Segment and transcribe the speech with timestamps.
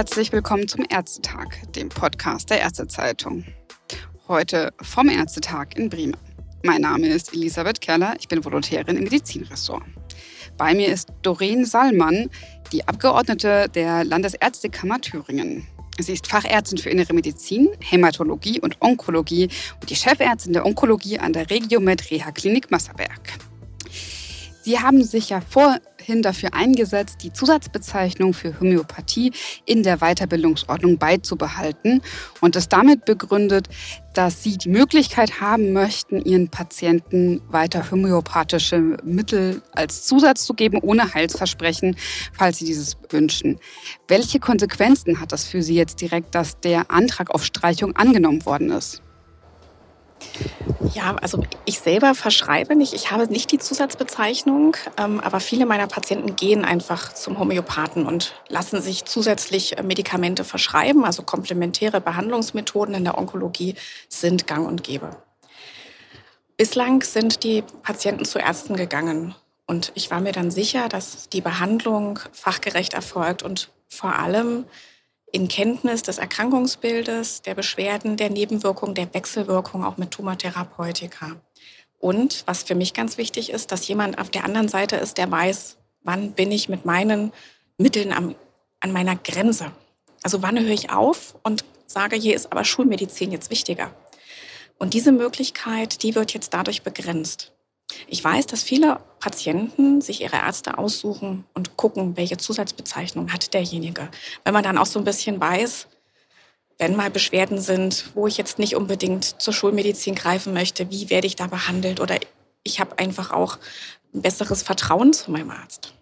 [0.00, 3.44] Herzlich willkommen zum Ärztetag, dem Podcast der Ärztezeitung.
[4.28, 6.16] Heute vom Ärztetag in Bremen.
[6.64, 9.82] Mein Name ist Elisabeth Kerler, ich bin Volontärin im Medizinressort.
[10.56, 12.30] Bei mir ist Doreen Sallmann,
[12.72, 15.66] die Abgeordnete der Landesärztekammer Thüringen.
[15.98, 19.50] Sie ist Fachärztin für Innere Medizin, Hämatologie und Onkologie
[19.82, 23.20] und die Chefärztin der Onkologie an der Regiomed Reha Klinik Masserberg.
[24.70, 29.32] Sie haben sich ja vorhin dafür eingesetzt, die Zusatzbezeichnung für Homöopathie
[29.66, 32.02] in der Weiterbildungsordnung beizubehalten
[32.40, 33.68] und es damit begründet,
[34.14, 40.78] dass Sie die Möglichkeit haben möchten, Ihren Patienten weiter homöopathische Mittel als Zusatz zu geben,
[40.80, 41.96] ohne Heilsversprechen,
[42.32, 43.58] falls Sie dieses wünschen.
[44.06, 48.70] Welche Konsequenzen hat das für Sie jetzt direkt, dass der Antrag auf Streichung angenommen worden
[48.70, 49.02] ist?
[50.94, 52.94] Ja, also ich selber verschreibe nicht.
[52.94, 58.34] Ich habe nicht die Zusatzbezeichnung, ähm, aber viele meiner Patienten gehen einfach zum Homöopathen und
[58.48, 61.04] lassen sich zusätzlich äh, Medikamente verschreiben.
[61.04, 63.76] Also komplementäre Behandlungsmethoden in der Onkologie
[64.08, 65.16] sind gang und gäbe.
[66.56, 69.34] Bislang sind die Patienten zu Ärzten gegangen
[69.66, 74.64] und ich war mir dann sicher, dass die Behandlung fachgerecht erfolgt und vor allem
[75.32, 81.36] in Kenntnis des Erkrankungsbildes, der Beschwerden, der Nebenwirkungen, der Wechselwirkung auch mit Tumortherapeutika.
[81.98, 85.30] Und was für mich ganz wichtig ist, dass jemand auf der anderen Seite ist, der
[85.30, 87.32] weiß, wann bin ich mit meinen
[87.76, 88.34] Mitteln am,
[88.80, 89.70] an meiner Grenze.
[90.22, 93.94] Also wann höre ich auf und sage, hier ist aber Schulmedizin jetzt wichtiger.
[94.78, 97.52] Und diese Möglichkeit, die wird jetzt dadurch begrenzt.
[98.06, 104.08] Ich weiß, dass viele Patienten sich ihre Ärzte aussuchen und gucken, welche Zusatzbezeichnung hat derjenige.
[104.44, 105.86] Wenn man dann auch so ein bisschen weiß,
[106.78, 111.26] wenn mal Beschwerden sind, wo ich jetzt nicht unbedingt zur Schulmedizin greifen möchte, wie werde
[111.26, 112.18] ich da behandelt oder
[112.62, 113.58] ich habe einfach auch
[114.14, 115.92] ein besseres Vertrauen zu meinem Arzt.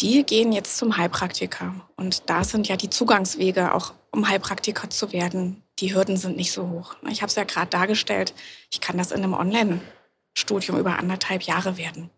[0.00, 5.12] Die gehen jetzt zum Heilpraktiker und da sind ja die Zugangswege auch um Heilpraktiker zu
[5.12, 5.62] werden.
[5.78, 6.96] Die Hürden sind nicht so hoch.
[7.10, 8.34] Ich habe es ja gerade dargestellt,
[8.70, 9.80] ich kann das in einem Online
[10.34, 12.10] Studium über anderthalb Jahre werden.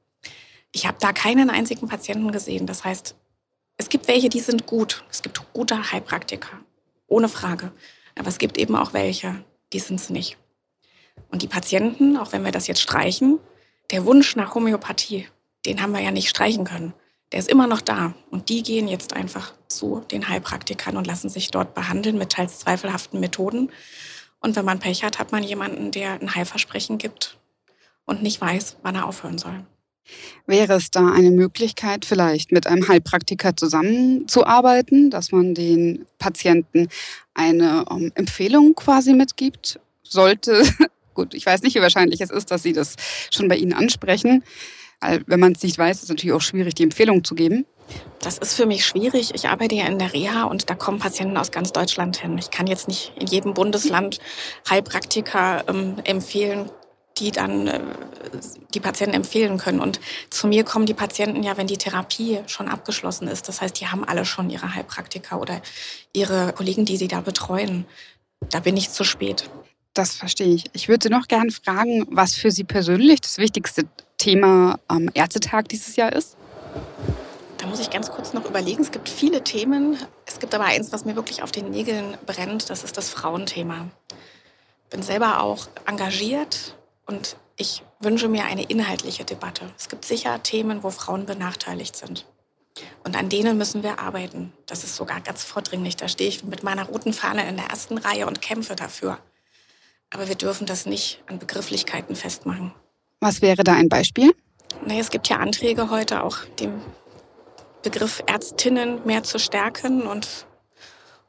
[0.73, 2.67] Ich habe da keinen einzigen Patienten gesehen.
[2.67, 3.15] Das heißt,
[3.77, 5.05] es gibt welche, die sind gut.
[5.11, 6.61] Es gibt gute Heilpraktiker,
[7.06, 7.73] ohne Frage.
[8.19, 10.39] Aber es gibt eben auch welche, die sind es nicht.
[11.31, 13.39] Und die Patienten, auch wenn wir das jetzt streichen,
[13.91, 15.29] der Wunsch nach Homöopathie,
[15.67, 16.94] den haben wir ja nicht streichen können.
[17.33, 18.15] Der ist immer noch da.
[18.31, 22.59] Und die gehen jetzt einfach zu den Heilpraktikern und lassen sich dort behandeln mit teils
[22.59, 23.71] zweifelhaften Methoden.
[24.41, 27.39] Und wenn man Pech hat, hat man jemanden, der ein Heilversprechen gibt
[28.07, 29.65] und nicht weiß, wann er aufhören soll.
[30.47, 36.89] Wäre es da eine Möglichkeit, vielleicht mit einem Heilpraktiker zusammenzuarbeiten, dass man den Patienten
[37.35, 39.79] eine ähm, Empfehlung quasi mitgibt?
[40.03, 40.65] Sollte,
[41.15, 42.97] gut, ich weiß nicht, wie wahrscheinlich es ist, dass Sie das
[43.31, 44.43] schon bei Ihnen ansprechen.
[45.27, 47.67] Wenn man es nicht weiß, ist es natürlich auch schwierig, die Empfehlung zu geben.
[48.21, 49.33] Das ist für mich schwierig.
[49.35, 52.39] Ich arbeite ja in der Reha und da kommen Patienten aus ganz Deutschland hin.
[52.39, 54.21] Ich kann jetzt nicht in jedem Bundesland
[54.71, 56.71] Heilpraktiker ähm, empfehlen,
[57.19, 57.81] die dann äh,
[58.75, 59.81] die Patienten empfehlen können.
[59.81, 60.00] Und
[60.31, 63.49] zu mir kommen die Patienten ja, wenn die Therapie schon abgeschlossen ist.
[63.49, 65.61] Das heißt, die haben alle schon ihre Heilpraktiker oder
[66.12, 67.87] ihre Kollegen, die sie da betreuen.
[68.50, 69.49] Da bin ich zu spät.
[69.95, 70.65] Das verstehe ich.
[70.73, 73.84] Ich würde Sie noch gerne fragen, was für Sie persönlich das wichtigste
[74.17, 76.37] Thema am Ärztetag dieses Jahr ist.
[77.59, 78.83] Da muss ich ganz kurz noch überlegen.
[78.83, 79.99] Es gibt viele Themen.
[80.25, 82.71] Es gibt aber eins, was mir wirklich auf den Nägeln brennt.
[82.71, 83.89] Das ist das Frauenthema.
[84.84, 86.75] Ich bin selber auch engagiert
[87.07, 89.71] und ich wünsche mir eine inhaltliche Debatte.
[89.79, 92.27] Es gibt sicher Themen, wo Frauen benachteiligt sind.
[93.05, 94.53] Und an denen müssen wir arbeiten.
[94.67, 95.97] Das ist sogar ganz vordringlich.
[95.97, 99.19] Da stehe ich mit meiner roten Fahne in der ersten Reihe und kämpfe dafür.
[100.11, 102.73] Aber wir dürfen das nicht an Begrifflichkeiten festmachen.
[103.21, 104.35] Was wäre da ein Beispiel?
[104.85, 106.81] Naja, es gibt ja Anträge heute auch, den
[107.83, 110.47] Begriff Ärztinnen mehr zu stärken und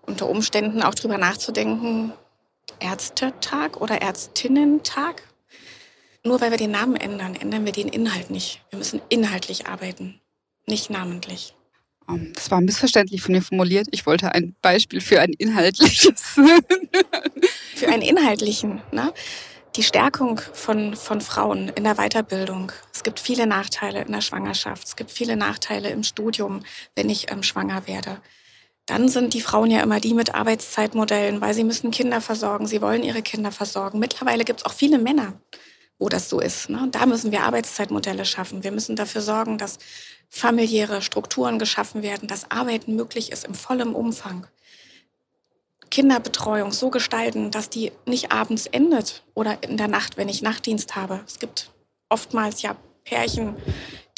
[0.05, 2.13] unter Umständen auch darüber nachzudenken,
[2.79, 5.23] Ärztetag oder Ärztinnentag.
[6.23, 8.61] Nur weil wir den Namen ändern, ändern wir den Inhalt nicht.
[8.69, 10.19] Wir müssen inhaltlich arbeiten,
[10.65, 11.53] nicht namentlich.
[12.09, 13.87] Ähm, das war missverständlich von mir formuliert.
[13.91, 16.21] Ich wollte ein Beispiel für ein inhaltliches.
[17.75, 19.13] für einen inhaltlichen, ne?
[19.75, 22.71] Die Stärkung von, von Frauen in der Weiterbildung.
[22.93, 24.87] Es gibt viele Nachteile in der Schwangerschaft.
[24.87, 26.61] Es gibt viele Nachteile im Studium,
[26.95, 28.21] wenn ich ähm, schwanger werde.
[28.85, 32.67] Dann sind die Frauen ja immer die mit Arbeitszeitmodellen, weil sie müssen Kinder versorgen.
[32.67, 33.97] Sie wollen ihre Kinder versorgen.
[33.97, 35.33] Mittlerweile gibt es auch viele Männer,
[36.03, 36.69] wo das so ist.
[36.69, 36.89] Ne?
[36.91, 38.65] Da müssen wir Arbeitszeitmodelle schaffen.
[38.65, 39.79] Wir müssen dafür sorgen, dass
[40.29, 44.45] familiäre Strukturen geschaffen werden, dass Arbeiten möglich ist im vollen Umfang.
[45.91, 50.97] Kinderbetreuung so gestalten, dass die nicht abends endet oder in der Nacht, wenn ich Nachtdienst
[50.97, 51.21] habe.
[51.25, 51.71] Es gibt
[52.09, 52.75] oftmals ja
[53.05, 53.55] Pärchen,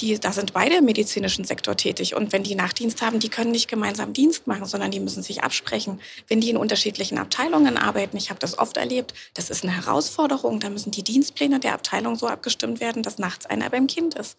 [0.01, 2.15] die, da sind beide im medizinischen Sektor tätig.
[2.15, 5.43] Und wenn die Nachtdienst haben, die können nicht gemeinsam Dienst machen, sondern die müssen sich
[5.43, 6.01] absprechen.
[6.27, 10.59] Wenn die in unterschiedlichen Abteilungen arbeiten, ich habe das oft erlebt, das ist eine Herausforderung.
[10.59, 14.37] Da müssen die Dienstpläne der Abteilung so abgestimmt werden, dass nachts einer beim Kind ist.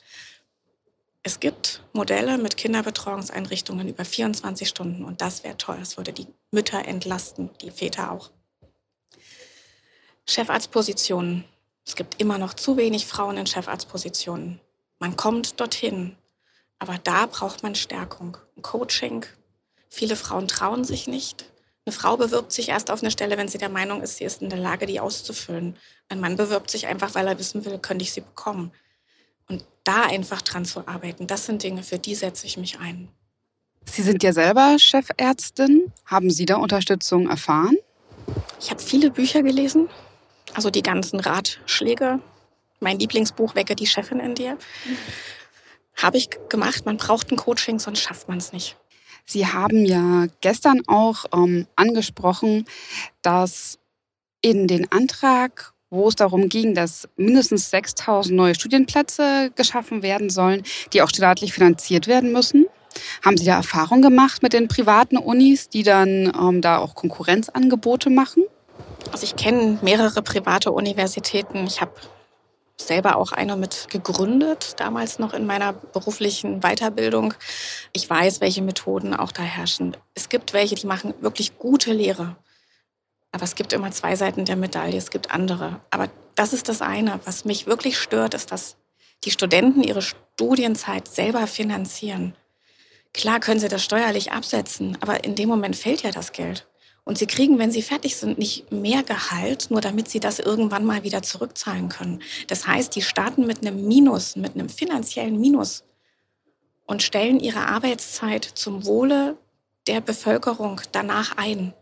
[1.23, 5.77] Es gibt Modelle mit Kinderbetreuungseinrichtungen über 24 Stunden und das wäre toll.
[5.81, 8.31] Das würde die Mütter entlasten, die Väter auch.
[10.29, 11.45] Chefarztpositionen.
[11.85, 14.61] Es gibt immer noch zu wenig Frauen in Chefarztpositionen.
[14.99, 16.17] Man kommt dorthin,
[16.79, 19.25] aber da braucht man Stärkung, Coaching.
[19.89, 21.51] Viele Frauen trauen sich nicht.
[21.85, 24.43] Eine Frau bewirbt sich erst auf eine Stelle, wenn sie der Meinung ist, sie ist
[24.43, 25.77] in der Lage, die auszufüllen.
[26.09, 28.73] Ein Mann bewirbt sich einfach, weil er wissen will, könnte ich sie bekommen.
[29.49, 33.09] Und da einfach dran zu arbeiten, das sind Dinge, für die setze ich mich ein.
[33.85, 35.93] Sie sind ja selber Chefärztin.
[36.05, 37.77] Haben Sie da Unterstützung erfahren?
[38.59, 39.89] Ich habe viele Bücher gelesen,
[40.55, 42.21] also die ganzen Ratschläge
[42.87, 44.57] mein Lieblingsbuch Wecke die Chefin in dir.
[45.97, 46.87] Habe ich gemacht.
[46.87, 48.77] Man braucht ein Coaching, sonst schafft man es nicht.
[49.25, 52.65] Sie haben ja gestern auch ähm, angesprochen,
[53.23, 53.81] dass
[54.41, 60.63] in den Antrag, wo es darum ging, dass mindestens 6000 neue Studienplätze geschaffen werden sollen,
[60.93, 62.67] die auch staatlich finanziert werden müssen.
[63.25, 68.11] Haben Sie da Erfahrung gemacht mit den privaten Unis, die dann ähm, da auch Konkurrenzangebote
[68.11, 68.45] machen?
[69.11, 71.67] Also ich kenne mehrere private Universitäten.
[71.67, 71.91] Ich habe
[72.81, 77.35] selber auch eine mit gegründet, damals noch in meiner beruflichen Weiterbildung.
[77.93, 79.97] Ich weiß, welche Methoden auch da herrschen.
[80.15, 82.37] Es gibt welche, die machen wirklich gute Lehre.
[83.33, 85.81] Aber es gibt immer zwei Seiten der Medaille, es gibt andere.
[85.91, 87.21] Aber das ist das eine.
[87.25, 88.77] Was mich wirklich stört, ist, dass
[89.25, 92.35] die Studenten ihre Studienzeit selber finanzieren.
[93.13, 96.67] Klar können sie das steuerlich absetzen, aber in dem Moment fällt ja das Geld.
[97.07, 100.85] Und sie kriegen, wenn sie fertig sind, nicht mehr Gehalt, nur damit sie das irgendwann
[100.85, 102.21] mal wieder zurückzahlen können.
[102.49, 105.85] Das heißt, die starten mit einem Minus, mit einem finanziellen Minus
[106.85, 109.37] und stellen ihre Arbeitszeit zum Wohle
[109.87, 111.75] der Bevölkerung danach ein.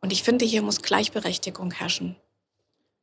[0.00, 2.16] Und ich finde, hier muss Gleichberechtigung herrschen.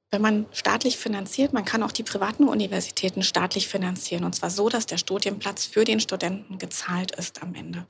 [0.10, 4.24] Wenn man staatlich finanziert, man kann auch die privaten Universitäten staatlich finanzieren.
[4.24, 7.86] Und zwar so, dass der Studienplatz für den Studenten gezahlt ist am Ende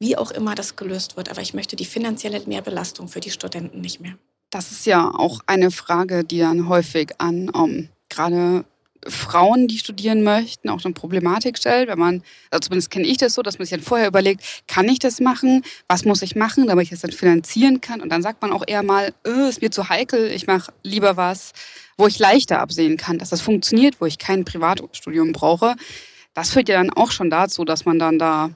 [0.00, 1.30] wie auch immer das gelöst wird.
[1.30, 4.14] Aber ich möchte die finanzielle Mehrbelastung für die Studenten nicht mehr.
[4.50, 8.64] Das ist ja auch eine Frage, die dann häufig an um, ähm, gerade
[9.06, 13.34] Frauen, die studieren möchten, auch eine Problematik stellt, wenn man, also zumindest kenne ich das
[13.34, 15.62] so, dass man sich dann vorher überlegt, kann ich das machen?
[15.88, 18.00] Was muss ich machen, damit ich das dann finanzieren kann?
[18.00, 21.16] Und dann sagt man auch eher mal, öh, ist mir zu heikel, ich mache lieber
[21.16, 21.52] was,
[21.96, 25.76] wo ich leichter absehen kann, dass das funktioniert, wo ich kein Privatstudium brauche.
[26.34, 28.50] Das führt ja dann auch schon dazu, dass man dann da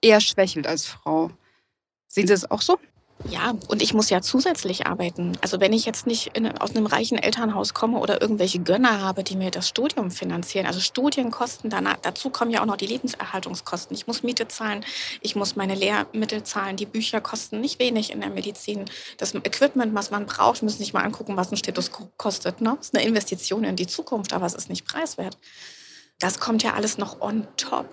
[0.00, 1.30] eher schwächelt als Frau.
[2.06, 2.78] Sehen Sie das auch so?
[3.30, 5.36] Ja, und ich muss ja zusätzlich arbeiten.
[5.40, 9.24] Also wenn ich jetzt nicht in, aus einem reichen Elternhaus komme oder irgendwelche Gönner habe,
[9.24, 13.96] die mir das Studium finanzieren, also Studienkosten, danach, dazu kommen ja auch noch die Lebenserhaltungskosten.
[13.96, 14.84] Ich muss Miete zahlen,
[15.22, 18.84] ich muss meine Lehrmittel zahlen, die Bücher kosten nicht wenig in der Medizin.
[19.16, 22.60] Das Equipment, was man braucht, müssen sich mal angucken, was ein Stethoskop kostet.
[22.60, 22.74] Ne?
[22.76, 25.38] Das ist eine Investition in die Zukunft, aber es ist nicht preiswert.
[26.18, 27.88] Das kommt ja alles noch on top.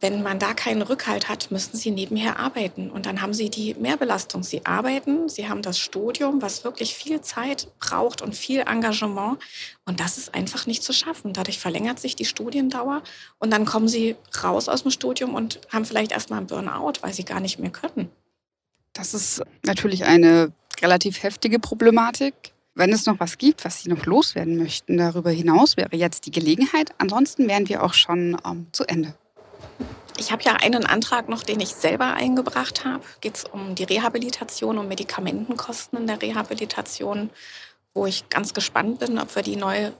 [0.00, 2.88] Wenn man da keinen Rückhalt hat, müssen sie nebenher arbeiten.
[2.88, 4.44] Und dann haben sie die Mehrbelastung.
[4.44, 9.38] Sie arbeiten, sie haben das Studium, was wirklich viel Zeit braucht und viel Engagement.
[9.86, 11.32] Und das ist einfach nicht zu schaffen.
[11.32, 13.02] Dadurch verlängert sich die Studiendauer.
[13.38, 17.12] Und dann kommen sie raus aus dem Studium und haben vielleicht erstmal einen Burnout, weil
[17.12, 18.08] sie gar nicht mehr können.
[18.92, 22.34] Das ist natürlich eine relativ heftige Problematik.
[22.74, 26.30] Wenn es noch was gibt, was Sie noch loswerden möchten, darüber hinaus wäre jetzt die
[26.30, 26.92] Gelegenheit.
[26.98, 29.14] Ansonsten wären wir auch schon ähm, zu Ende.
[30.18, 33.04] Ich habe ja einen Antrag noch, den ich selber eingebracht habe.
[33.20, 37.30] Geht es um die Rehabilitation, um Medikamentenkosten in der Rehabilitation,
[37.94, 39.92] wo ich ganz gespannt bin, ob wir die neu,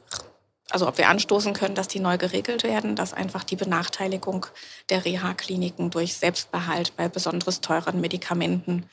[0.70, 4.46] also ob wir anstoßen können, dass die neu geregelt werden, dass einfach die Benachteiligung
[4.90, 8.86] der Reha-Kliniken durch Selbstbehalt bei besonders teuren Medikamenten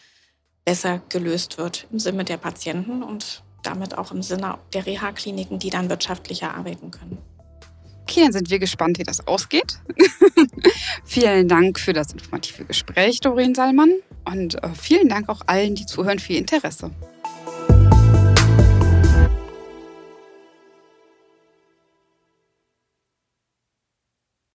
[0.64, 5.72] besser gelöst wird im Sinne der Patienten und damit auch im Sinne der Reha-Kliniken, die
[5.72, 7.18] dann wirtschaftlicher arbeiten können.
[8.08, 9.80] Okay, dann sind wir gespannt, wie das ausgeht.
[11.16, 13.94] vielen Dank für das informative Gespräch, Doreen Salmann.
[14.26, 16.92] Und äh, vielen Dank auch allen, die zuhören, für Ihr Interesse.